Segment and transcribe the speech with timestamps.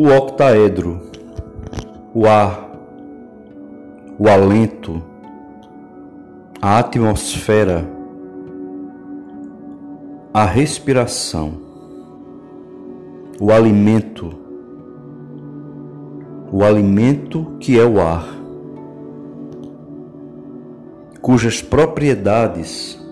[0.00, 1.00] o octaedro,
[2.14, 2.70] o ar,
[4.16, 5.02] o alento,
[6.62, 7.84] a atmosfera,
[10.32, 11.54] a respiração,
[13.40, 14.32] o alimento,
[16.52, 18.24] o alimento que é o ar,
[21.20, 23.04] cujas propriedades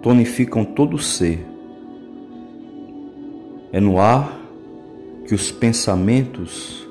[0.00, 1.46] tonificam todo o ser.
[3.70, 4.41] É no ar
[5.26, 6.86] que os pensamentos,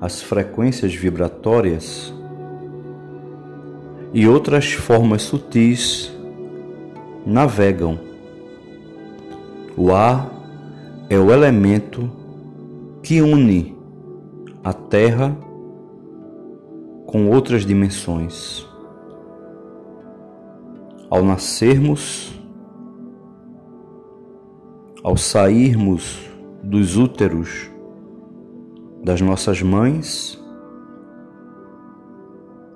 [0.00, 2.12] as frequências vibratórias
[4.12, 6.12] e outras formas sutis
[7.24, 7.98] navegam.
[9.76, 10.30] O ar
[11.08, 12.10] é o elemento
[13.02, 13.76] que une
[14.62, 15.36] a Terra
[17.06, 18.66] com outras dimensões.
[21.10, 22.32] Ao nascermos,
[25.02, 26.31] ao sairmos
[26.62, 27.68] dos úteros
[29.02, 30.40] das nossas mães,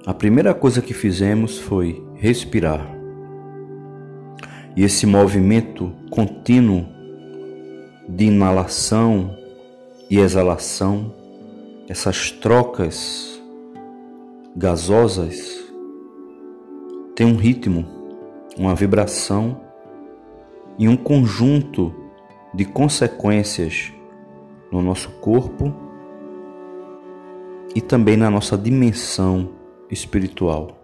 [0.05, 2.95] a primeira coisa que fizemos foi respirar.
[4.77, 6.85] E esse movimento contínuo
[8.09, 9.37] de inalação
[10.11, 11.15] e exalação,
[11.89, 13.41] essas trocas
[14.57, 15.65] gasosas,
[17.15, 17.87] tem um ritmo,
[18.59, 19.61] uma vibração
[20.79, 22.06] e um conjunto
[22.57, 23.93] de consequências
[24.73, 25.75] no nosso corpo
[27.75, 29.51] e também na nossa dimensão
[29.91, 30.83] espiritual.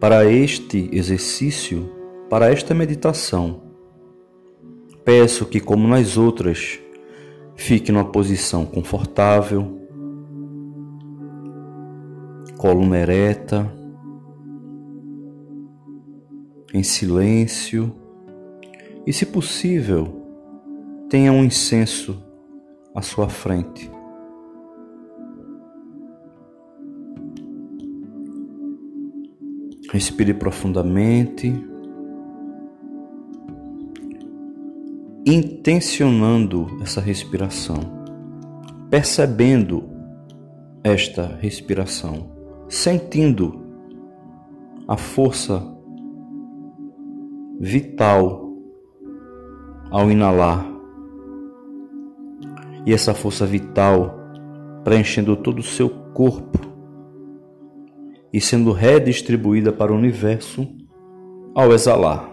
[0.00, 1.92] Para este exercício,
[2.30, 3.60] para esta meditação,
[5.04, 6.80] peço que, como nas outras,
[7.54, 9.86] fique numa posição confortável,
[12.56, 13.70] coluna ereta,
[16.72, 18.03] em silêncio
[19.06, 20.22] e, se possível,
[21.08, 22.22] tenha um incenso
[22.94, 23.90] à sua frente.
[29.90, 31.52] Respire profundamente,
[35.26, 37.78] intencionando essa respiração,
[38.90, 39.84] percebendo
[40.82, 42.28] esta respiração,
[42.68, 43.62] sentindo
[44.88, 45.62] a força
[47.60, 48.43] vital
[49.94, 50.66] ao inalar.
[52.84, 54.18] E essa força vital
[54.82, 56.58] preenchendo todo o seu corpo
[58.32, 60.66] e sendo redistribuída para o universo
[61.54, 62.28] ao exalar.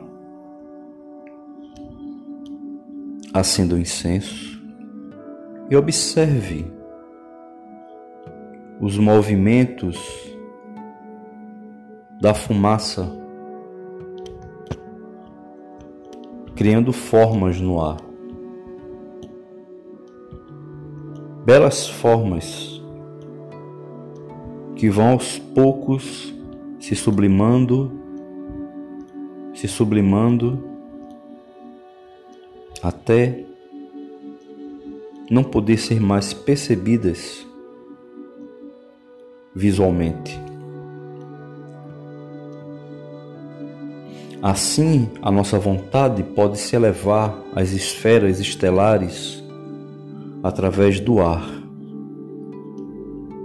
[3.31, 4.59] Acenda o incenso
[5.69, 6.65] e observe
[8.81, 9.99] os movimentos
[12.19, 13.20] da fumaça
[16.61, 17.97] criando formas no ar.
[21.43, 22.79] Belas formas
[24.75, 26.31] que vão aos poucos
[26.79, 27.91] se sublimando,
[29.55, 30.63] se sublimando
[32.83, 33.43] até
[35.31, 37.43] não poder ser mais percebidas
[39.55, 40.50] visualmente.
[44.41, 49.43] Assim, a nossa vontade pode se elevar às esferas estelares
[50.41, 51.47] através do ar,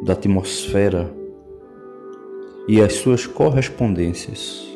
[0.03, 1.13] da atmosfera
[2.67, 4.67] e as suas correspondências.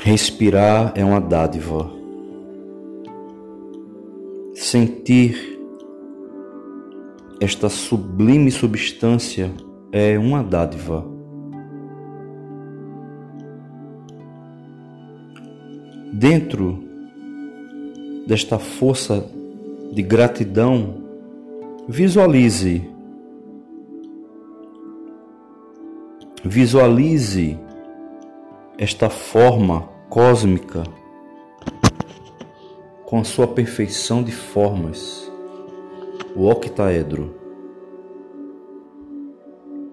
[0.00, 1.88] Respirar é uma dádiva.
[4.52, 5.60] Sentir
[7.40, 9.52] esta sublime substância
[9.92, 11.11] é uma dádiva.
[16.12, 16.84] Dentro
[18.26, 19.26] desta força
[19.90, 21.02] de gratidão,
[21.88, 22.88] visualize.
[26.44, 27.58] Visualize
[28.76, 30.82] esta forma cósmica
[33.06, 35.30] com a sua perfeição de formas,
[36.34, 37.34] o octaedro.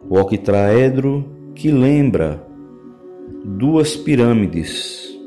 [0.09, 2.43] O octaedro que lembra
[3.45, 5.18] duas pirâmides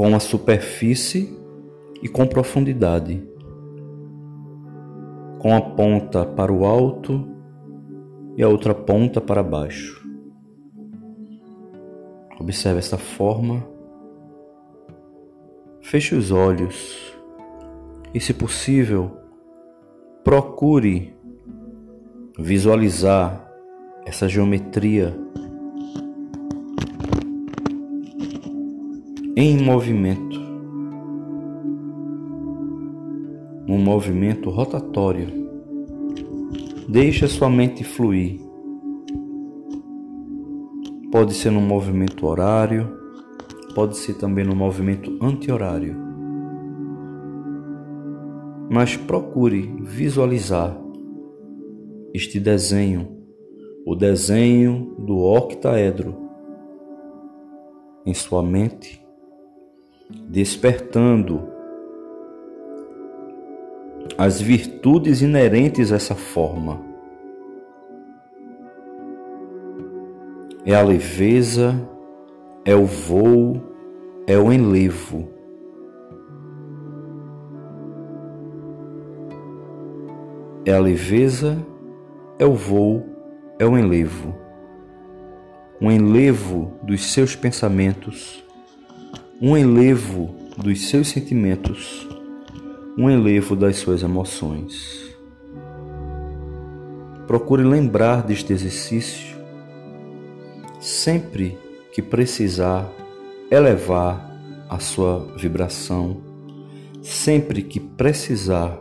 [0.00, 1.28] com a superfície
[2.02, 3.22] e com profundidade,
[5.38, 7.28] com a ponta para o alto
[8.34, 10.02] e a outra ponta para baixo.
[12.40, 13.62] Observe essa forma.
[15.82, 17.14] Feche os olhos
[18.14, 19.18] e, se possível,
[20.24, 21.14] procure
[22.38, 23.52] visualizar
[24.06, 25.14] essa geometria
[29.42, 30.38] em movimento,
[33.66, 35.28] um movimento rotatório.
[36.86, 38.38] Deixe a sua mente fluir.
[41.10, 42.94] Pode ser num movimento horário,
[43.74, 45.96] pode ser também no movimento anti-horário.
[48.70, 50.78] Mas procure visualizar
[52.12, 53.08] este desenho,
[53.86, 56.14] o desenho do octaedro,
[58.04, 58.99] em sua mente,
[60.28, 61.48] despertando
[64.16, 66.80] as virtudes inerentes a essa forma.
[70.64, 71.74] É a leveza,
[72.64, 73.60] é o voo,
[74.26, 75.28] é o enlevo.
[80.66, 81.56] É a leveza,
[82.38, 83.02] é o voo,
[83.58, 84.34] é o enlevo.
[85.80, 88.44] Um enlevo dos seus pensamentos,
[89.40, 92.06] um enlevo dos seus sentimentos,
[92.98, 95.14] um enlevo das suas emoções.
[97.26, 99.38] Procure lembrar deste exercício
[100.78, 101.58] sempre
[101.92, 102.90] que precisar
[103.50, 104.30] elevar
[104.68, 106.30] a sua vibração
[107.02, 108.78] sempre que precisar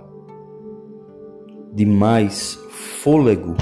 [1.73, 2.55] de mais
[3.01, 3.55] fôlego,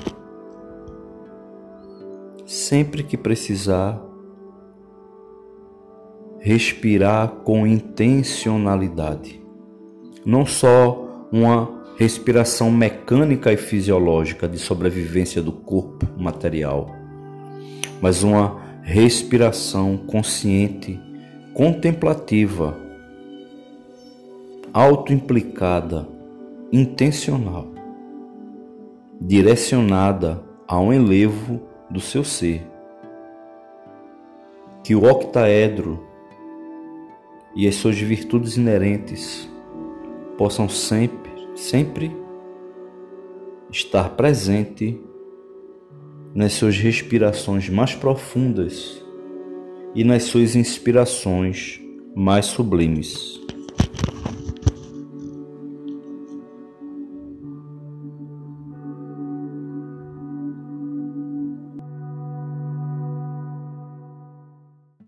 [2.45, 4.01] sempre que precisar
[6.47, 9.41] respirar com intencionalidade,
[10.25, 16.95] não só uma respiração mecânica e fisiológica de sobrevivência do corpo material,
[18.01, 20.97] mas uma respiração consciente,
[21.53, 22.77] contemplativa,
[24.71, 26.07] autoimplicada,
[26.71, 27.67] intencional,
[29.19, 31.59] direcionada a um elevo
[31.91, 32.65] do seu ser.
[34.81, 36.06] Que o octaedro
[37.57, 39.49] e as suas virtudes inerentes
[40.37, 42.15] possam sempre, sempre
[43.71, 45.01] estar presente
[46.35, 49.03] nas suas respirações mais profundas
[49.95, 51.81] e nas suas inspirações
[52.15, 53.41] mais sublimes.